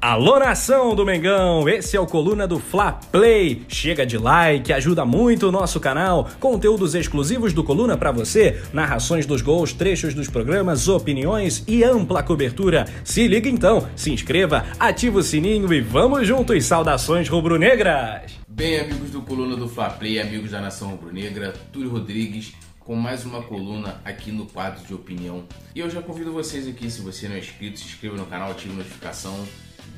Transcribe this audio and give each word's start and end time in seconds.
Alô 0.00 0.38
nação 0.38 0.94
do 0.94 1.04
Mengão, 1.04 1.68
esse 1.68 1.96
é 1.96 2.00
o 2.00 2.06
Coluna 2.06 2.46
do 2.46 2.60
Fla 2.60 2.92
Play. 2.92 3.64
Chega 3.66 4.06
de 4.06 4.16
like, 4.16 4.72
ajuda 4.72 5.04
muito 5.04 5.48
o 5.48 5.52
nosso 5.52 5.80
canal. 5.80 6.30
Conteúdos 6.38 6.94
exclusivos 6.94 7.52
do 7.52 7.64
Coluna 7.64 7.96
para 7.96 8.12
você, 8.12 8.62
narrações 8.72 9.26
dos 9.26 9.42
gols, 9.42 9.72
trechos 9.72 10.14
dos 10.14 10.28
programas, 10.28 10.86
opiniões 10.86 11.64
e 11.66 11.82
ampla 11.82 12.22
cobertura. 12.22 12.84
Se 13.02 13.26
liga 13.26 13.48
então, 13.48 13.88
se 13.96 14.12
inscreva, 14.12 14.66
ativa 14.78 15.18
o 15.18 15.22
sininho 15.22 15.72
e 15.74 15.80
vamos 15.80 16.28
juntos. 16.28 16.64
Saudações 16.64 17.28
rubro-negras. 17.28 18.38
Bem, 18.46 18.78
amigos 18.78 19.10
do 19.10 19.22
Coluna 19.22 19.56
do 19.56 19.68
Fla 19.68 19.90
Play, 19.90 20.20
amigos 20.20 20.52
da 20.52 20.60
Nação 20.60 20.90
Rubro-Negra, 20.90 21.54
Túlio 21.72 21.90
Rodrigues 21.90 22.52
com 22.78 22.94
mais 22.94 23.26
uma 23.26 23.42
coluna 23.42 24.00
aqui 24.02 24.30
no 24.30 24.46
quadro 24.46 24.82
de 24.86 24.94
opinião. 24.94 25.44
E 25.74 25.80
eu 25.80 25.90
já 25.90 26.00
convido 26.00 26.32
vocês 26.32 26.66
aqui, 26.66 26.88
se 26.88 27.02
você 27.02 27.28
não 27.28 27.34
é 27.34 27.40
inscrito, 27.40 27.78
se 27.78 27.84
inscreva 27.84 28.16
no 28.16 28.24
canal, 28.24 28.52
ative 28.52 28.72
a 28.72 28.76
notificação 28.78 29.46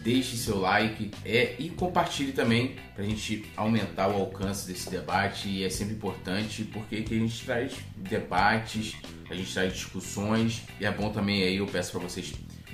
deixe 0.02 0.36
seu 0.36 0.58
like 0.58 1.10
é, 1.24 1.54
e 1.58 1.70
compartilhe 1.70 2.32
também 2.32 2.76
para 2.94 3.04
a 3.04 3.06
gente 3.06 3.44
aumentar 3.56 4.08
o 4.08 4.14
alcance 4.14 4.66
desse 4.66 4.88
debate 4.90 5.48
e 5.48 5.64
é 5.64 5.70
sempre 5.70 5.94
importante 5.94 6.64
porque 6.64 6.96
a 6.96 7.14
gente 7.14 7.44
traz 7.44 7.76
debates, 7.96 8.96
a 9.28 9.34
gente 9.34 9.52
traz 9.52 9.72
discussões 9.72 10.62
e 10.80 10.84
é 10.84 10.90
bom 10.90 11.10
também 11.10 11.42
aí 11.42 11.56
eu 11.56 11.66
peço 11.66 11.92
para 11.92 12.00
vocês 12.00 12.32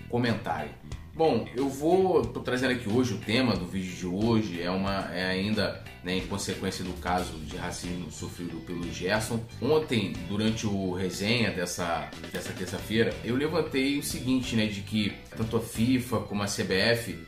comentarem. 0.08 0.85
Bom, 1.16 1.48
eu 1.56 1.66
vou 1.66 2.26
tô 2.26 2.40
trazendo 2.40 2.72
aqui 2.72 2.90
hoje 2.90 3.14
o 3.14 3.16
tema 3.16 3.56
do 3.56 3.64
vídeo 3.64 3.96
de 3.96 4.06
hoje 4.06 4.60
é 4.60 4.70
uma 4.70 5.10
é 5.14 5.24
ainda 5.24 5.82
né, 6.04 6.18
em 6.18 6.26
consequência 6.26 6.84
do 6.84 6.92
caso 7.00 7.38
de 7.38 7.56
racismo 7.56 8.10
sofrido 8.12 8.58
pelo 8.66 8.92
Gerson. 8.92 9.40
Ontem, 9.62 10.12
durante 10.28 10.66
o 10.66 10.92
resenha 10.92 11.50
dessa 11.52 12.10
dessa 12.30 12.52
terça-feira, 12.52 13.14
eu 13.24 13.34
levantei 13.34 13.98
o 13.98 14.02
seguinte, 14.02 14.54
né, 14.56 14.66
de 14.66 14.82
que 14.82 15.14
tanto 15.34 15.56
a 15.56 15.60
FIFA 15.60 16.18
como 16.20 16.42
a 16.42 16.46
CBF 16.46 17.18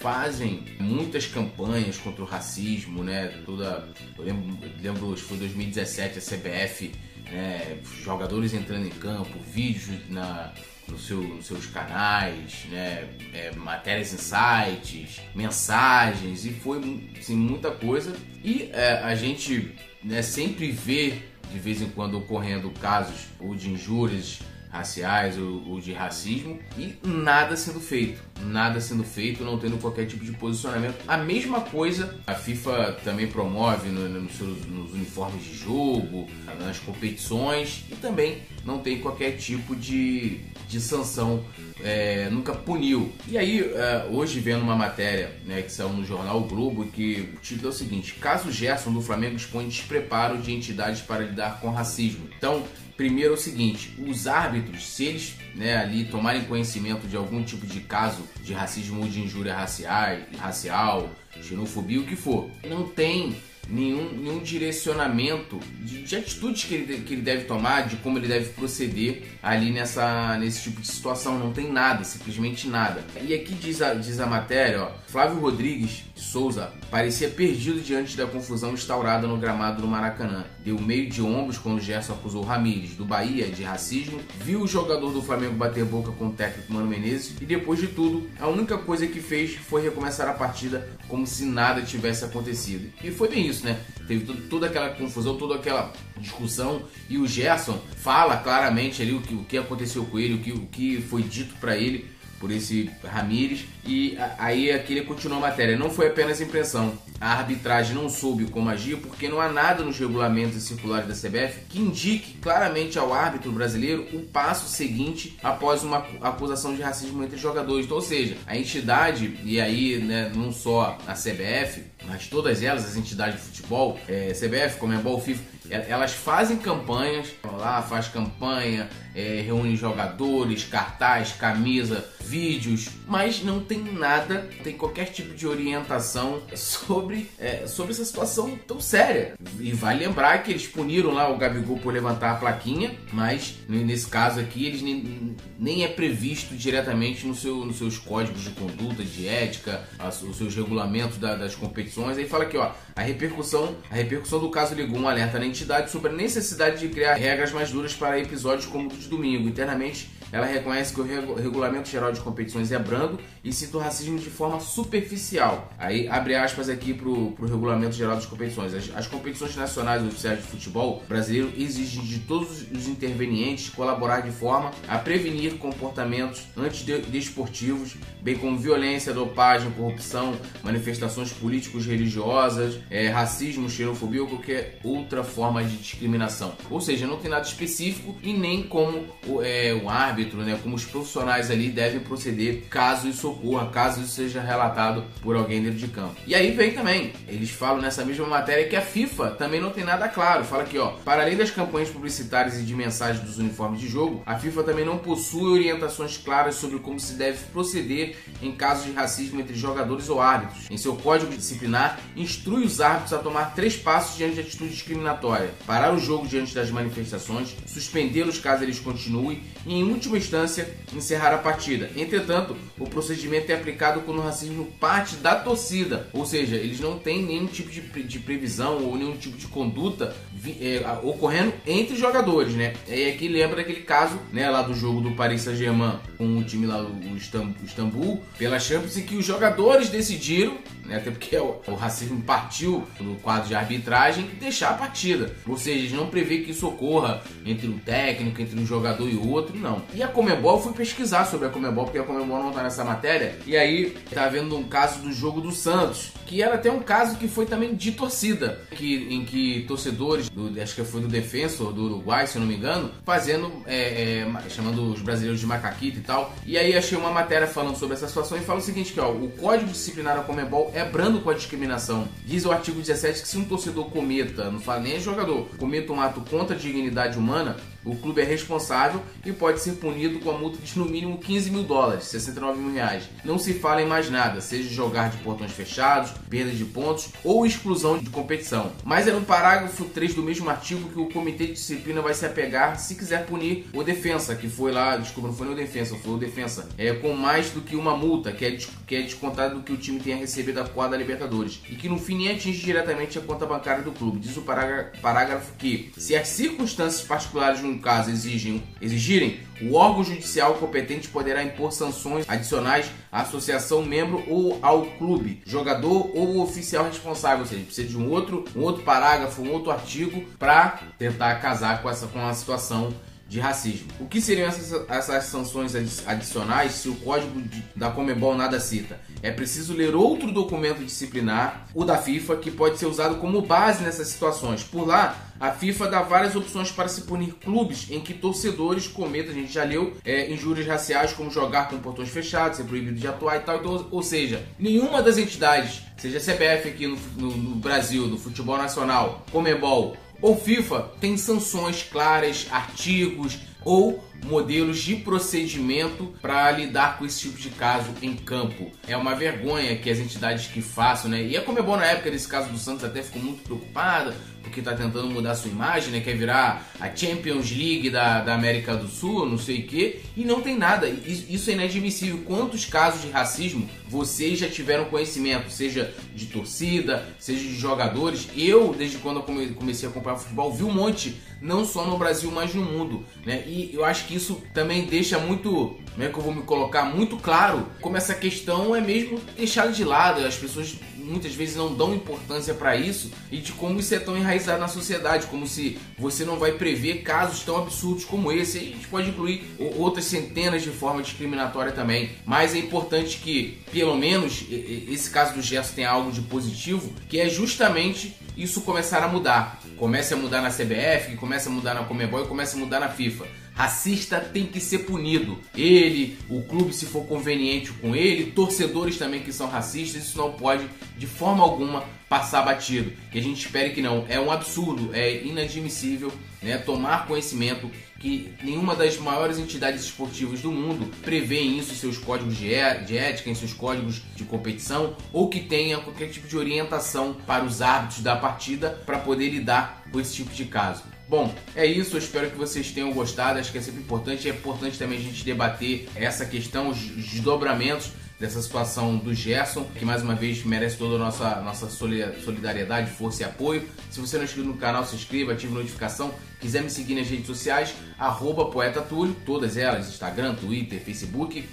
fazem 0.00 0.64
muitas 0.80 1.26
campanhas 1.26 1.98
contra 1.98 2.22
o 2.22 2.26
racismo, 2.26 3.04
né? 3.04 3.42
Toda 3.44 3.86
eu 4.16 4.24
lembro, 4.24 4.58
lembro 4.82 5.16
foi 5.18 5.36
2017 5.36 6.18
a 6.18 6.22
CBF, 6.22 6.92
né, 7.30 7.78
jogadores 8.02 8.54
entrando 8.54 8.86
em 8.86 8.90
campo, 8.90 9.38
vídeos 9.38 9.88
na 10.08 10.52
no 10.88 10.98
seu, 10.98 11.22
nos 11.22 11.46
seus 11.46 11.66
canais, 11.66 12.66
né? 12.70 13.08
É, 13.32 13.52
matérias 13.56 14.12
em 14.12 14.18
sites, 14.18 15.20
mensagens, 15.34 16.44
e 16.44 16.52
foi 16.52 16.78
assim, 17.18 17.36
muita 17.36 17.70
coisa. 17.70 18.14
E 18.42 18.70
é, 18.72 19.00
a 19.02 19.14
gente 19.14 19.74
né, 20.02 20.22
sempre 20.22 20.70
vê 20.70 21.22
de 21.50 21.58
vez 21.58 21.80
em 21.80 21.88
quando 21.88 22.18
ocorrendo 22.18 22.70
casos 22.70 23.26
ou 23.40 23.54
de 23.54 23.70
injúrias 23.70 24.40
raciais 24.74 25.38
ou, 25.38 25.62
ou, 25.68 25.80
de 25.80 25.92
racismo 25.92 26.58
e 26.76 26.96
nada 27.04 27.56
sendo 27.56 27.78
feito, 27.78 28.20
nada 28.40 28.80
sendo 28.80 29.04
feito, 29.04 29.44
não 29.44 29.56
tendo 29.56 29.78
qualquer 29.78 30.06
tipo 30.06 30.24
de 30.24 30.32
posicionamento. 30.32 30.96
A 31.06 31.16
mesma 31.16 31.60
coisa 31.60 32.18
a 32.26 32.34
FIFA 32.34 32.98
também 33.04 33.28
promove 33.28 33.88
no, 33.88 34.08
no 34.08 34.24
nos 34.24 34.92
uniformes 34.92 35.44
de 35.44 35.54
jogo, 35.56 36.26
nas 36.58 36.78
competições 36.80 37.84
e 37.90 37.94
também 37.94 38.42
não 38.64 38.78
tem 38.78 38.98
qualquer 38.98 39.32
tipo 39.36 39.76
de, 39.76 40.40
de 40.68 40.80
sanção, 40.80 41.44
é, 41.80 42.28
nunca 42.30 42.52
puniu. 42.52 43.12
E 43.28 43.38
aí, 43.38 43.60
é, 43.60 44.08
hoje 44.10 44.40
vendo 44.40 44.62
uma 44.62 44.74
matéria 44.74 45.36
né, 45.44 45.62
que 45.62 45.70
saiu 45.70 45.90
no 45.90 46.04
jornal 46.04 46.38
o 46.38 46.44
Globo, 46.44 46.86
que 46.86 47.28
o 47.36 47.40
título 47.40 47.68
é 47.68 47.70
o 47.70 47.72
seguinte: 47.72 48.14
Caso 48.14 48.50
Gerson 48.50 48.92
do 48.92 49.02
Flamengo 49.02 49.36
expõe 49.36 49.68
despreparo 49.68 50.38
de 50.38 50.52
entidades 50.52 51.00
para 51.02 51.24
lidar 51.24 51.60
com 51.60 51.70
racismo. 51.70 52.28
Então, 52.36 52.64
Primeiro 52.96 53.32
é 53.32 53.34
o 53.34 53.40
seguinte, 53.40 53.94
os 54.06 54.26
árbitros, 54.26 54.86
se 54.86 55.04
eles 55.04 55.34
né, 55.54 55.76
ali 55.76 56.04
tomarem 56.04 56.44
conhecimento 56.44 57.08
de 57.08 57.16
algum 57.16 57.42
tipo 57.42 57.66
de 57.66 57.80
caso 57.80 58.22
de 58.42 58.52
racismo 58.52 59.02
ou 59.02 59.08
de 59.08 59.20
injúria 59.20 59.54
racial, 59.54 60.16
racial, 60.38 61.10
xenofobia, 61.42 62.00
o 62.00 62.06
que 62.06 62.14
for, 62.14 62.48
não 62.68 62.86
tem 62.86 63.36
nenhum, 63.68 64.10
nenhum 64.12 64.38
direcionamento 64.38 65.58
de, 65.80 66.02
de, 66.02 66.16
atitudes 66.16 66.64
que 66.64 66.74
ele, 66.74 66.98
que 67.02 67.14
ele 67.14 67.22
deve 67.22 67.44
tomar, 67.44 67.86
de 67.86 67.96
como 67.96 68.18
ele 68.18 68.28
deve 68.28 68.50
proceder 68.50 69.22
ali 69.42 69.70
nessa, 69.70 70.36
nesse 70.38 70.62
tipo 70.62 70.80
de 70.80 70.86
situação. 70.86 71.38
Não 71.38 71.52
tem 71.52 71.70
nada, 71.70 72.04
simplesmente 72.04 72.68
nada. 72.68 73.02
E 73.22 73.34
aqui 73.34 73.54
diz 73.54 73.82
a, 73.82 73.94
diz 73.94 74.20
a 74.20 74.26
matéria, 74.26 74.84
ó, 74.84 74.90
Flávio 75.06 75.40
Rodrigues 75.40 76.04
de 76.14 76.20
Souza 76.20 76.72
parecia 76.94 77.28
perdido 77.28 77.80
diante 77.80 78.16
da 78.16 78.24
confusão 78.24 78.72
instaurada 78.72 79.26
no 79.26 79.36
gramado 79.36 79.82
do 79.82 79.88
Maracanã. 79.88 80.44
Deu 80.64 80.80
meio 80.80 81.10
de 81.10 81.20
ombros 81.20 81.58
quando 81.58 81.80
Gerson 81.80 82.12
acusou 82.12 82.44
Ramires, 82.44 82.94
do 82.94 83.04
Bahia, 83.04 83.48
de 83.48 83.64
racismo, 83.64 84.20
viu 84.40 84.60
o 84.60 84.68
jogador 84.68 85.10
do 85.10 85.20
Flamengo 85.20 85.56
bater 85.56 85.84
boca 85.84 86.12
com 86.12 86.28
o 86.28 86.32
técnico 86.32 86.72
Mano 86.72 86.86
Menezes 86.86 87.34
e 87.40 87.44
depois 87.44 87.80
de 87.80 87.88
tudo, 87.88 88.30
a 88.38 88.46
única 88.46 88.78
coisa 88.78 89.08
que 89.08 89.20
fez 89.20 89.56
foi 89.56 89.82
recomeçar 89.82 90.28
a 90.28 90.34
partida 90.34 90.88
como 91.08 91.26
se 91.26 91.44
nada 91.44 91.82
tivesse 91.82 92.24
acontecido. 92.24 92.88
E 93.02 93.10
foi 93.10 93.28
bem 93.28 93.48
isso 93.48 93.54
isso, 93.54 93.64
né? 93.64 93.76
Teve 94.06 94.24
tudo, 94.24 94.48
toda 94.48 94.66
aquela 94.66 94.90
confusão, 94.90 95.36
toda 95.36 95.56
aquela 95.56 95.92
discussão 96.18 96.82
e 97.08 97.18
o 97.18 97.26
Gerson 97.26 97.80
fala 97.96 98.36
claramente 98.36 99.02
ali 99.02 99.14
o 99.14 99.20
que, 99.20 99.34
o 99.34 99.44
que 99.44 99.58
aconteceu 99.58 100.04
com 100.04 100.18
ele, 100.18 100.34
o 100.34 100.38
que, 100.38 100.52
o 100.52 100.66
que 100.66 101.02
foi 101.02 101.22
dito 101.22 101.54
para 101.56 101.76
ele 101.76 102.13
por 102.44 102.52
esse 102.52 102.90
Ramires. 103.02 103.64
E 103.86 104.18
aí 104.38 104.70
aqui 104.70 104.92
ele 104.92 105.06
continua 105.06 105.38
a 105.38 105.40
matéria. 105.40 105.78
Não 105.78 105.88
foi 105.88 106.08
apenas 106.08 106.42
impressão. 106.42 106.92
A 107.24 107.38
arbitragem 107.38 107.94
não 107.94 108.10
soube 108.10 108.44
como 108.50 108.68
agir 108.68 108.98
porque 108.98 109.30
não 109.30 109.40
há 109.40 109.48
nada 109.48 109.82
nos 109.82 109.98
regulamentos 109.98 110.62
circulares 110.62 111.08
da 111.08 111.14
CBF 111.14 111.60
que 111.70 111.80
indique 111.80 112.36
claramente 112.36 112.98
ao 112.98 113.14
árbitro 113.14 113.50
brasileiro 113.50 114.06
o 114.12 114.20
passo 114.20 114.68
seguinte 114.68 115.38
após 115.42 115.82
uma 115.82 116.04
acusação 116.20 116.74
de 116.74 116.82
racismo 116.82 117.24
entre 117.24 117.38
jogadores. 117.38 117.86
Então, 117.86 117.96
ou 117.96 118.02
seja, 118.02 118.36
a 118.46 118.58
entidade, 118.58 119.38
e 119.42 119.58
aí 119.58 120.00
né, 120.00 120.30
não 120.34 120.52
só 120.52 120.98
a 121.06 121.14
CBF, 121.14 121.84
mas 122.06 122.28
todas 122.28 122.62
elas, 122.62 122.84
as 122.84 122.94
entidades 122.94 123.40
de 123.40 123.46
futebol, 123.46 123.98
é, 124.06 124.34
CBF, 124.34 124.76
Comembol, 124.78 125.18
FIFA, 125.18 125.54
elas 125.70 126.12
fazem 126.12 126.58
campanhas, 126.58 127.28
lá 127.42 127.80
faz 127.80 128.08
campanha, 128.08 128.88
é, 129.14 129.42
reúne 129.44 129.76
jogadores, 129.76 130.64
cartaz, 130.64 131.32
camisa, 131.32 132.04
vídeos, 132.20 132.88
mas 133.06 133.42
não 133.42 133.60
tem 133.60 133.82
nada, 133.82 134.48
tem 134.62 134.76
qualquer 134.76 135.06
tipo 135.06 135.34
de 135.34 135.46
orientação 135.46 136.42
sobre, 136.54 137.13
é, 137.38 137.66
sobre 137.66 137.92
essa 137.92 138.04
situação 138.04 138.58
tão 138.66 138.80
séria. 138.80 139.34
E 139.60 139.72
vai 139.72 139.96
lembrar 139.96 140.42
que 140.42 140.50
eles 140.50 140.66
puniram 140.66 141.12
lá 141.12 141.30
o 141.30 141.36
Gabigol 141.36 141.78
por 141.78 141.92
levantar 141.92 142.32
a 142.32 142.34
plaquinha, 142.36 142.94
mas 143.12 143.54
nesse 143.68 144.06
caso 144.06 144.40
aqui 144.40 144.66
eles 144.66 144.82
nem, 144.82 145.36
nem 145.58 145.84
é 145.84 145.88
previsto 145.88 146.54
diretamente 146.54 147.26
no 147.26 147.34
seu, 147.34 147.64
nos 147.64 147.76
seus 147.76 147.98
códigos 147.98 148.42
de 148.42 148.50
conduta, 148.50 149.02
de 149.02 149.26
ética, 149.26 149.84
os 150.28 150.36
seus 150.36 150.54
regulamentos 150.54 151.18
da, 151.18 151.34
das 151.34 151.54
competições. 151.54 152.16
Aí 152.18 152.26
fala 152.26 152.44
aqui, 152.44 152.56
ó, 152.56 152.72
a 152.94 153.02
repercussão, 153.02 153.76
a 153.90 153.94
repercussão 153.94 154.38
do 154.38 154.50
caso 154.50 154.74
ligou 154.74 154.98
um 154.98 155.08
alerta 155.08 155.38
na 155.38 155.46
entidade 155.46 155.90
sobre 155.90 156.10
a 156.10 156.14
necessidade 156.14 156.80
de 156.80 156.88
criar 156.88 157.14
regras 157.14 157.52
mais 157.52 157.70
duras 157.70 157.94
para 157.94 158.18
episódios 158.18 158.66
como 158.66 158.88
o 158.88 158.96
de 158.96 159.08
domingo. 159.08 159.48
Internamente, 159.48 160.10
ela 160.32 160.46
reconhece 160.46 160.92
que 160.92 161.00
o 161.00 161.34
Regulamento 161.34 161.88
Geral 161.88 162.10
de 162.10 162.20
Competições 162.20 162.72
é 162.72 162.78
brando 162.78 163.20
e 163.44 163.52
cita 163.52 163.76
o 163.76 163.80
racismo 163.80 164.18
de 164.18 164.30
forma 164.30 164.58
superficial. 164.58 165.70
Aí 165.78 166.08
abre 166.08 166.34
aspas 166.34 166.68
aqui 166.68 166.94
para 166.94 167.08
o 167.08 167.36
Regulamento 167.42 167.94
Geral 167.94 168.16
das 168.16 168.24
Competições. 168.24 168.72
As, 168.72 168.90
as, 168.96 169.06
competições 169.06 169.54
nacionais 169.54 170.02
oficiais 170.02 170.38
de 170.38 170.44
futebol 170.44 171.02
brasileiro 171.06 171.52
exigem 171.56 172.02
de 172.02 172.20
todos 172.20 172.62
os 172.72 172.88
intervenientes 172.88 173.68
colaborar 173.68 174.20
de 174.20 174.30
forma 174.30 174.70
a 174.88 174.98
prevenir 174.98 175.58
comportamentos 175.58 176.46
antidesportivos, 176.56 177.96
bem 178.22 178.36
como 178.36 178.56
violência, 178.56 179.12
dopagem, 179.12 179.70
corrupção, 179.72 180.34
manifestações 180.62 181.30
políticos 181.30 181.84
religiosas, 181.86 182.78
é, 182.90 183.08
racismo, 183.08 183.68
xenofobia 183.68 184.22
ou 184.22 184.28
qualquer 184.28 184.78
outra 184.82 185.22
forma 185.22 185.62
de 185.62 185.76
discriminação. 185.76 186.54
Ou 186.70 186.80
seja, 186.80 187.06
não 187.06 187.18
tem 187.18 187.30
nada 187.30 187.46
específico 187.46 188.16
e 188.22 188.32
nem 188.32 188.62
como 188.62 189.06
é, 189.42 189.74
o 189.74 189.88
árbitro, 189.88 190.38
né, 190.42 190.58
como 190.62 190.74
os 190.74 190.84
profissionais 190.84 191.50
ali 191.50 191.68
devem 191.68 192.00
proceder 192.00 192.62
caso 192.70 193.08
isso 193.08 193.33
ocorra, 193.34 193.66
caso 193.70 194.00
isso 194.00 194.12
seja 194.12 194.40
relatado 194.40 195.04
por 195.22 195.36
alguém 195.36 195.62
dentro 195.62 195.78
de 195.78 195.88
campo. 195.88 196.14
E 196.26 196.34
aí 196.34 196.52
vem 196.52 196.72
também, 196.72 197.12
eles 197.28 197.50
falam 197.50 197.80
nessa 197.80 198.04
mesma 198.04 198.26
matéria 198.26 198.68
que 198.68 198.76
a 198.76 198.82
FIFA 198.82 199.32
também 199.32 199.60
não 199.60 199.70
tem 199.70 199.84
nada 199.84 200.08
claro. 200.08 200.44
Fala 200.44 200.62
aqui, 200.62 200.78
ó, 200.78 200.92
para 201.04 201.22
além 201.22 201.36
das 201.36 201.50
campanhas 201.50 201.90
publicitárias 201.90 202.58
e 202.58 202.62
de 202.62 202.74
mensagens 202.74 203.24
dos 203.24 203.38
uniformes 203.38 203.80
de 203.80 203.88
jogo, 203.88 204.22
a 204.24 204.38
FIFA 204.38 204.62
também 204.62 204.84
não 204.84 204.98
possui 204.98 205.52
orientações 205.52 206.16
claras 206.16 206.54
sobre 206.54 206.78
como 206.78 206.98
se 206.98 207.14
deve 207.14 207.38
proceder 207.52 208.16
em 208.40 208.52
casos 208.52 208.86
de 208.86 208.92
racismo 208.92 209.40
entre 209.40 209.54
jogadores 209.54 210.08
ou 210.08 210.20
árbitros. 210.20 210.70
Em 210.70 210.76
seu 210.76 210.96
código 210.96 211.34
disciplinar, 211.34 211.98
instrui 212.16 212.64
os 212.64 212.80
árbitros 212.80 213.12
a 213.12 213.18
tomar 213.18 213.54
três 213.54 213.76
passos 213.76 214.16
diante 214.16 214.34
de 214.34 214.40
atitude 214.40 214.70
discriminatória: 214.70 215.50
parar 215.66 215.92
o 215.92 215.98
jogo 215.98 216.26
diante 216.26 216.54
das 216.54 216.70
manifestações, 216.70 217.54
suspendê-los 217.66 218.38
caso 218.38 218.62
eles 218.62 218.78
continuem 218.78 219.42
e, 219.66 219.74
em 219.74 219.84
última 219.84 220.18
instância, 220.18 220.68
encerrar 220.92 221.34
a 221.34 221.38
partida. 221.38 221.90
Entretanto, 221.96 222.56
o 222.78 222.88
procedimento 222.88 223.23
é 223.32 223.54
aplicado 223.54 224.00
quando 224.00 224.18
o 224.18 224.22
racismo 224.22 224.66
parte 224.80 225.16
da 225.16 225.34
torcida, 225.36 226.08
ou 226.12 226.24
seja, 226.24 226.56
eles 226.56 226.80
não 226.80 226.98
têm 226.98 227.22
nenhum 227.22 227.46
tipo 227.46 227.70
de, 227.70 227.80
de 227.80 228.18
previsão 228.18 228.84
ou 228.84 228.96
nenhum 228.96 229.16
tipo 229.16 229.36
de 229.36 229.46
conduta 229.46 230.14
é, 230.60 230.82
ocorrendo 231.02 231.52
entre 231.66 231.96
jogadores, 231.96 232.54
né? 232.54 232.74
E 232.88 233.10
aqui 233.10 233.28
lembra 233.28 233.56
daquele 233.56 233.80
caso, 233.80 234.18
né, 234.32 234.48
lá 234.50 234.62
do 234.62 234.74
jogo 234.74 235.00
do 235.00 235.12
Paris 235.12 235.42
Saint-Germain 235.42 235.98
com 236.18 236.38
o 236.38 236.44
time 236.44 236.66
lá, 236.66 236.82
o 236.82 237.16
Istambul, 237.64 238.22
pela 238.38 238.58
Champions, 238.58 238.96
em 238.96 239.02
que 239.02 239.16
os 239.16 239.24
jogadores 239.24 239.88
decidiram, 239.88 240.58
né, 240.84 240.96
até 240.96 241.10
porque 241.10 241.36
o, 241.36 241.60
o 241.66 241.74
racismo 241.74 242.22
partiu 242.22 242.84
no 243.00 243.16
quadro 243.16 243.48
de 243.48 243.54
arbitragem, 243.54 244.26
deixar 244.38 244.70
a 244.70 244.74
partida. 244.74 245.34
Ou 245.46 245.56
seja, 245.56 245.78
eles 245.78 245.92
não 245.92 246.08
prevê 246.08 246.38
que 246.38 246.50
isso 246.50 246.66
ocorra 246.66 247.22
entre 247.44 247.68
um 247.68 247.78
técnico, 247.78 248.40
entre 248.40 248.58
um 248.58 248.66
jogador 248.66 249.08
e 249.08 249.16
outro, 249.16 249.56
não. 249.56 249.82
E 249.94 250.02
a 250.02 250.08
Comebol, 250.08 250.60
fui 250.60 250.72
pesquisar 250.72 251.24
sobre 251.24 251.46
a 251.46 251.50
Comebol, 251.50 251.84
porque 251.84 251.98
a 251.98 252.02
Comebol 252.02 252.42
não 252.42 252.52
tá 252.52 252.62
nessa 252.62 252.84
matéria, 252.84 253.13
e 253.46 253.56
aí 253.56 253.94
tá 254.12 254.28
vendo 254.28 254.56
um 254.56 254.64
caso 254.64 255.00
do 255.00 255.12
jogo 255.12 255.40
do 255.40 255.52
Santos, 255.52 256.12
que 256.26 256.42
era 256.42 256.54
até 256.54 256.70
um 256.70 256.80
caso 256.80 257.16
que 257.16 257.28
foi 257.28 257.46
também 257.46 257.74
de 257.74 257.92
torcida, 257.92 258.60
que, 258.70 259.06
em 259.10 259.24
que 259.24 259.64
torcedores, 259.68 260.28
do, 260.28 260.60
acho 260.60 260.74
que 260.74 260.84
foi 260.84 261.00
do 261.00 261.08
Defensor 261.08 261.72
do 261.72 261.84
Uruguai, 261.84 262.26
se 262.26 262.36
eu 262.36 262.40
não 262.40 262.48
me 262.48 262.56
engano, 262.56 262.90
fazendo, 263.04 263.50
é, 263.66 264.22
é, 264.22 264.50
chamando 264.50 264.92
os 264.92 265.00
brasileiros 265.00 265.40
de 265.40 265.46
macaquita 265.46 265.98
e 265.98 266.02
tal. 266.02 266.34
E 266.46 266.58
aí 266.58 266.76
achei 266.76 266.96
uma 266.96 267.10
matéria 267.10 267.46
falando 267.46 267.76
sobre 267.76 267.94
essa 267.94 268.08
situação 268.08 268.38
e 268.38 268.40
fala 268.40 268.58
o 268.58 268.62
seguinte, 268.62 268.92
que 268.92 269.00
ó, 269.00 269.10
o 269.10 269.28
Código 269.30 269.70
Disciplinar 269.70 270.16
da 270.16 270.22
Comebol 270.22 270.72
é 270.74 270.84
brando 270.84 271.20
com 271.20 271.30
a 271.30 271.34
discriminação. 271.34 272.08
Diz 272.24 272.44
o 272.44 272.52
artigo 272.52 272.80
17 272.80 273.22
que 273.22 273.28
se 273.28 273.36
um 273.36 273.44
torcedor 273.44 273.90
cometa, 273.90 274.50
não 274.50 274.60
fala 274.60 274.80
nem 274.80 275.00
jogador, 275.00 275.48
cometa 275.58 275.92
um 275.92 276.00
ato 276.00 276.20
contra 276.22 276.56
a 276.56 276.58
dignidade 276.58 277.18
humana, 277.18 277.56
o 277.84 277.96
clube 277.96 278.20
é 278.20 278.24
responsável 278.24 279.02
e 279.24 279.32
pode 279.32 279.60
ser 279.60 279.72
punido 279.72 280.18
com 280.20 280.30
a 280.30 280.38
multa 280.38 280.58
de 280.58 280.74
no 280.78 280.86
mínimo 280.86 281.18
15 281.18 281.50
mil 281.50 281.62
dólares, 281.62 282.04
69 282.04 282.60
mil 282.60 282.74
reais. 282.74 283.04
Não 283.24 283.38
se 283.38 283.54
fala 283.54 283.82
em 283.82 283.86
mais 283.86 284.10
nada, 284.10 284.40
seja 284.40 284.68
jogar 284.68 285.10
de 285.10 285.18
portões 285.18 285.52
fechados, 285.52 286.12
perda 286.28 286.50
de 286.50 286.64
pontos 286.64 287.10
ou 287.22 287.46
exclusão 287.46 287.98
de 287.98 288.10
competição. 288.10 288.72
Mas 288.84 289.06
é 289.06 289.12
no 289.12 289.22
parágrafo 289.22 289.84
3 289.84 290.14
do 290.14 290.22
mesmo 290.22 290.48
artigo 290.50 290.88
que 290.90 290.98
o 290.98 291.08
comitê 291.08 291.46
de 291.46 291.52
disciplina 291.52 292.00
vai 292.00 292.14
se 292.14 292.26
apegar 292.26 292.78
se 292.78 292.94
quiser 292.94 293.26
punir 293.26 293.66
o 293.72 293.82
defensa, 293.82 294.34
que 294.34 294.48
foi 294.48 294.72
lá, 294.72 294.96
desculpa, 294.96 295.28
não 295.28 295.36
foi 295.36 295.48
o 295.48 295.54
defensa, 295.54 295.96
foi 295.96 296.14
o 296.14 296.18
defensa, 296.18 296.68
é 296.76 296.92
com 296.92 297.14
mais 297.14 297.50
do 297.50 297.60
que 297.60 297.76
uma 297.76 297.96
multa, 297.96 298.32
que 298.32 298.44
é, 298.44 298.58
que 298.86 298.96
é 298.96 299.02
descontado 299.02 299.56
do 299.56 299.62
que 299.62 299.72
o 299.72 299.76
time 299.76 300.00
tenha 300.00 300.16
recebido 300.16 300.56
da 300.56 300.68
quadra 300.68 300.96
Libertadores, 300.96 301.60
e 301.68 301.74
que 301.74 301.88
no 301.88 301.98
fim 301.98 302.16
nem 302.16 302.30
atinge 302.30 302.64
diretamente 302.64 303.18
a 303.18 303.20
conta 303.20 303.46
bancária 303.46 303.82
do 303.82 303.92
clube. 303.92 304.18
Diz 304.18 304.36
o 304.36 304.42
parágrafo, 304.42 305.52
que, 305.58 305.92
se 305.96 306.16
as 306.16 306.28
circunstâncias 306.28 307.06
particulares 307.06 307.60
no 307.74 307.80
caso 307.80 308.10
exigem, 308.10 308.62
exigirem, 308.80 309.40
o 309.60 309.74
órgão 309.74 310.04
judicial 310.04 310.54
competente 310.54 311.08
poderá 311.08 311.42
impor 311.42 311.72
sanções 311.72 312.24
adicionais 312.28 312.90
à 313.10 313.22
associação 313.22 313.84
membro 313.84 314.22
ou 314.28 314.58
ao 314.62 314.86
clube, 314.86 315.42
jogador 315.44 316.10
ou 316.14 316.40
oficial 316.40 316.84
responsável. 316.84 317.40
Ou 317.40 317.46
seja, 317.46 317.64
precisa 317.64 317.88
de 317.88 317.96
um 317.96 318.10
outro, 318.10 318.44
um 318.54 318.60
outro 318.60 318.82
parágrafo, 318.82 319.42
um 319.42 319.52
outro 319.52 319.70
artigo 319.70 320.24
para 320.38 320.80
tentar 320.98 321.36
casar 321.36 321.82
com 321.82 321.90
essa 321.90 322.06
com 322.06 322.24
a 322.24 322.32
situação 322.32 322.92
de 323.34 323.40
racismo. 323.40 323.88
O 323.98 324.06
que 324.06 324.20
seriam 324.20 324.46
essas, 324.46 324.88
essas 324.88 325.24
sanções 325.24 325.74
adicionais 326.06 326.70
se 326.70 326.88
o 326.88 326.94
código 326.94 327.42
de, 327.42 327.64
da 327.74 327.90
Comebol 327.90 328.36
nada 328.36 328.60
cita? 328.60 329.00
É 329.20 329.32
preciso 329.32 329.74
ler 329.74 329.92
outro 329.92 330.30
documento 330.30 330.84
disciplinar, 330.84 331.66
o 331.74 331.84
da 331.84 331.98
FIFA, 331.98 332.36
que 332.36 332.48
pode 332.48 332.78
ser 332.78 332.86
usado 332.86 333.16
como 333.16 333.42
base 333.42 333.82
nessas 333.82 334.06
situações. 334.06 334.62
Por 334.62 334.86
lá, 334.86 335.32
a 335.40 335.50
FIFA 335.50 335.88
dá 335.88 336.02
várias 336.02 336.36
opções 336.36 336.70
para 336.70 336.86
se 336.86 337.00
punir 337.02 337.34
clubes 337.34 337.88
em 337.90 338.00
que 338.00 338.14
torcedores 338.14 338.86
cometam, 338.86 339.32
a 339.32 339.34
gente 339.34 339.52
já 339.52 339.64
leu, 339.64 339.96
é, 340.04 340.32
injúrias 340.32 340.68
raciais, 340.68 341.12
como 341.12 341.28
jogar 341.28 341.68
com 341.68 341.78
portões 341.78 342.10
fechados, 342.10 342.58
ser 342.58 342.64
proibido 342.64 342.94
de 342.94 343.08
atuar 343.08 343.38
e 343.38 343.40
tal. 343.40 343.58
Então, 343.58 343.88
ou 343.90 344.02
seja, 344.02 344.44
nenhuma 344.56 345.02
das 345.02 345.18
entidades, 345.18 345.82
seja 345.96 346.18
a 346.18 346.20
CBF 346.20 346.68
aqui 346.68 346.86
no, 346.86 346.96
no, 347.16 347.36
no 347.36 347.56
Brasil, 347.56 348.06
no 348.06 348.16
futebol 348.16 348.56
nacional, 348.56 349.26
Comebol 349.32 349.96
ou 350.24 350.34
FIFA 350.34 350.90
tem 351.02 351.18
sanções 351.18 351.82
claras, 351.82 352.46
artigos 352.50 353.40
ou 353.62 354.02
modelos 354.24 354.78
de 354.78 354.96
procedimento 354.96 356.14
para 356.22 356.50
lidar 356.50 356.96
com 356.96 357.04
esse 357.04 357.28
tipo 357.28 357.38
de 357.38 357.50
caso 357.50 357.90
em 358.00 358.16
campo. 358.16 358.72
É 358.88 358.96
uma 358.96 359.14
vergonha 359.14 359.76
que 359.76 359.90
as 359.90 359.98
entidades 359.98 360.46
que 360.46 360.62
façam, 360.62 361.10
né? 361.10 361.22
E 361.22 361.36
a 361.36 361.42
Comebol 361.42 361.76
na 361.76 361.84
época 361.84 362.10
desse 362.10 362.26
caso 362.26 362.48
do 362.48 362.56
Santos 362.56 362.84
até 362.84 363.02
ficou 363.02 363.20
muito 363.20 363.42
preocupada, 363.42 364.16
porque 364.44 364.60
está 364.60 364.74
tentando 364.74 365.08
mudar 365.10 365.34
sua 365.34 365.50
imagem, 365.50 365.90
né? 365.90 366.00
Quer 366.00 366.16
virar 366.16 366.70
a 366.78 366.94
Champions 366.94 367.50
League 367.50 367.90
da, 367.90 368.20
da 368.20 368.34
América 368.34 368.76
do 368.76 368.86
Sul, 368.86 369.26
não 369.26 369.38
sei 369.38 369.60
o 369.60 369.66
que, 369.66 370.00
e 370.16 370.24
não 370.24 370.40
tem 370.42 370.56
nada. 370.56 370.86
Isso 370.88 371.50
é 371.50 371.54
inadmissível. 371.54 372.20
Quantos 372.24 372.66
casos 372.66 373.02
de 373.02 373.10
racismo 373.10 373.68
vocês 373.88 374.38
já 374.38 374.48
tiveram 374.48 374.84
conhecimento, 374.84 375.50
seja 375.50 375.92
de 376.14 376.26
torcida, 376.26 377.08
seja 377.18 377.40
de 377.40 377.56
jogadores? 377.56 378.28
Eu, 378.36 378.74
desde 378.76 378.98
quando 378.98 379.16
eu 379.20 379.54
comecei 379.54 379.88
a 379.88 379.90
acompanhar 379.90 380.18
futebol, 380.18 380.52
vi 380.52 380.62
um 380.62 380.72
monte, 380.72 381.16
não 381.40 381.64
só 381.64 381.86
no 381.86 381.98
Brasil, 381.98 382.30
mas 382.30 382.54
no 382.54 382.62
mundo, 382.62 383.04
né? 383.24 383.44
E 383.46 383.70
eu 383.72 383.84
acho 383.84 384.06
que 384.06 384.14
isso 384.14 384.42
também 384.52 384.84
deixa 384.84 385.18
muito, 385.18 385.78
como 385.92 386.02
é 386.02 386.08
que 386.08 386.18
eu 386.18 386.22
vou 386.22 386.34
me 386.34 386.42
colocar, 386.42 386.84
muito 386.84 387.16
claro 387.16 387.66
como 387.80 387.96
essa 387.96 388.14
questão 388.14 388.76
é 388.76 388.80
mesmo 388.80 389.18
deixada 389.36 389.72
de 389.72 389.84
lado. 389.84 390.24
As 390.24 390.36
pessoas 390.36 390.74
muitas 391.04 391.34
vezes 391.34 391.56
não 391.56 391.74
dão 391.74 391.94
importância 391.94 392.54
para 392.54 392.76
isso 392.76 393.10
e 393.30 393.38
de 393.38 393.52
como 393.52 393.78
isso 393.78 393.94
é 393.94 393.98
tão 393.98 394.16
enraizado 394.16 394.60
na 394.60 394.68
sociedade, 394.68 395.26
como 395.26 395.46
se 395.46 395.78
você 395.98 396.24
não 396.24 396.38
vai 396.38 396.52
prever 396.52 397.02
casos 397.02 397.40
tão 397.40 397.56
absurdos 397.58 398.04
como 398.04 398.32
esse. 398.32 398.58
A 398.58 398.62
gente 398.62 398.88
pode 398.88 399.10
incluir 399.10 399.44
outras 399.76 400.06
centenas 400.06 400.62
de 400.62 400.70
formas 400.70 401.06
discriminatórias 401.06 401.74
também, 401.74 402.10
mas 402.24 402.54
é 402.54 402.58
importante 402.58 403.18
que, 403.18 403.58
pelo 403.70 403.96
menos, 403.96 404.44
esse 404.50 405.10
caso 405.10 405.34
do 405.34 405.42
Gerson 405.42 405.74
tenha 405.74 405.90
algo 405.90 406.10
de 406.10 406.22
positivo, 406.22 406.92
que 407.08 407.20
é 407.20 407.28
justamente 407.28 408.16
isso 408.36 408.62
começar 408.62 409.02
a 409.02 409.08
mudar. 409.08 409.60
Comece 409.76 410.14
a 410.14 410.16
mudar 410.16 410.40
na 410.40 410.50
CBF, 410.50 411.16
comece 411.16 411.48
a 411.48 411.50
mudar 411.50 411.74
na 411.74 411.84
Comebol 411.84 412.24
e 412.24 412.28
comece 412.28 412.56
a 412.56 412.58
mudar 412.58 412.80
na 412.80 412.88
FIFA 412.88 413.43
Racista 413.54 414.20
tem 414.20 414.46
que 414.46 414.60
ser 414.60 414.80
punido. 414.80 415.38
Ele, 415.56 416.18
o 416.28 416.42
clube, 416.42 416.72
se 416.72 416.86
for 416.86 417.06
conveniente 417.06 417.72
com 417.72 417.94
ele, 417.94 418.32
torcedores 418.32 418.98
também 418.98 419.22
que 419.22 419.32
são 419.32 419.48
racistas, 419.48 420.02
isso 420.02 420.18
não 420.18 420.32
pode 420.32 420.68
de 420.98 421.06
forma 421.06 421.44
alguma 421.44 421.84
passar 422.08 422.42
batido. 422.42 422.92
Que 423.12 423.18
a 423.18 423.22
gente 423.22 423.46
espere 423.46 423.70
que 423.70 423.80
não. 423.80 424.04
É 424.08 424.18
um 424.18 424.30
absurdo, 424.30 424.90
é 424.92 425.24
inadmissível 425.24 426.12
né, 426.42 426.58
tomar 426.58 427.06
conhecimento 427.06 427.70
que 427.98 428.34
nenhuma 428.42 428.76
das 428.76 428.98
maiores 428.98 429.38
entidades 429.38 429.84
esportivas 429.84 430.42
do 430.42 430.52
mundo 430.52 430.90
prevê 431.02 431.40
isso 431.40 431.72
em 431.72 431.76
seus 431.76 431.96
códigos 431.96 432.36
é, 432.42 432.74
de 432.74 432.98
ética, 432.98 433.30
em 433.30 433.34
seus 433.34 433.54
códigos 433.54 434.02
de 434.14 434.24
competição, 434.24 434.94
ou 435.10 435.30
que 435.30 435.40
tenha 435.40 435.78
qualquer 435.78 436.10
tipo 436.10 436.28
de 436.28 436.36
orientação 436.36 437.14
para 437.26 437.44
os 437.44 437.62
árbitros 437.62 438.02
da 438.02 438.14
partida 438.14 438.70
para 438.84 438.98
poder 438.98 439.30
lidar 439.30 439.84
com 439.90 439.98
esse 439.98 440.16
tipo 440.16 440.34
de 440.34 440.44
caso. 440.44 440.82
Bom, 441.08 441.34
é 441.54 441.66
isso. 441.66 441.96
Eu 441.96 441.98
espero 441.98 442.30
que 442.30 442.36
vocês 442.36 442.70
tenham 442.70 442.92
gostado. 442.92 443.38
Acho 443.38 443.52
que 443.52 443.58
é 443.58 443.60
sempre 443.60 443.80
importante. 443.80 444.28
É 444.28 444.32
importante 444.32 444.78
também 444.78 444.98
a 444.98 445.02
gente 445.02 445.24
debater 445.24 445.88
essa 445.94 446.24
questão, 446.24 446.70
os 446.70 446.78
desdobramentos 446.78 447.92
dessa 448.18 448.40
situação 448.40 448.96
do 448.96 449.12
Gerson, 449.12 449.64
que 449.76 449.84
mais 449.84 450.02
uma 450.02 450.14
vez 450.14 450.44
merece 450.44 450.76
toda 450.76 450.94
a 450.96 450.98
nossa, 450.98 451.40
nossa 451.42 451.68
solidariedade, 451.68 452.90
força 452.90 453.22
e 453.22 453.24
apoio. 453.24 453.68
Se 453.90 454.00
você 454.00 454.16
não 454.16 454.22
é 454.22 454.24
inscrito 454.24 454.48
no 454.48 454.56
canal, 454.56 454.84
se 454.84 454.94
inscreva, 454.94 455.32
ative 455.32 455.52
a 455.52 455.56
notificação. 455.56 456.14
Quiser 456.40 456.62
me 456.62 456.70
seguir 456.70 456.94
nas 456.94 457.08
redes 457.08 457.26
sociais, 457.26 457.74
arroba 457.98 458.46
Poeta 458.46 458.80
Túlio, 458.80 459.16
todas 459.26 459.56
elas, 459.56 459.88
Instagram, 459.88 460.34
Twitter, 460.36 460.80
Facebook. 460.80 461.44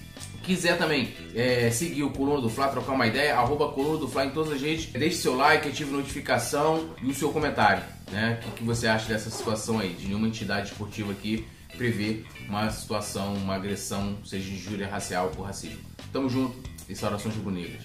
Quiser 0.43 0.77
também 0.77 1.13
é, 1.35 1.69
seguir 1.71 2.03
o 2.03 2.09
Coluna 2.09 2.41
do 2.41 2.49
Fla, 2.49 2.67
trocar 2.69 2.93
uma 2.93 3.07
ideia, 3.07 3.35
arroba 3.35 3.69
Coluna 3.69 3.99
do 3.99 4.07
Fla 4.07 4.25
em 4.25 4.31
todas 4.31 4.53
as 4.53 4.61
redes. 4.61 4.87
Deixe 4.87 5.17
seu 5.17 5.35
like, 5.35 5.67
ative 5.67 5.91
notificação 5.91 6.89
e 7.01 7.09
o 7.09 7.13
seu 7.13 7.31
comentário. 7.31 7.83
Né? 8.11 8.39
O 8.47 8.51
que 8.51 8.63
você 8.63 8.87
acha 8.87 9.07
dessa 9.07 9.29
situação 9.29 9.79
aí? 9.79 9.89
De 9.93 10.07
nenhuma 10.07 10.27
entidade 10.27 10.69
esportiva 10.69 11.11
aqui 11.11 11.45
prever 11.77 12.25
uma 12.47 12.69
situação, 12.69 13.33
uma 13.35 13.55
agressão, 13.55 14.17
seja 14.25 14.49
de 14.49 14.55
injúria 14.55 14.87
racial 14.87 15.31
ou 15.37 15.43
racismo. 15.43 15.79
Tamo 16.11 16.29
junto 16.29 16.57
e 16.89 16.95
saudações 16.95 17.35
rubro-negras. 17.35 17.83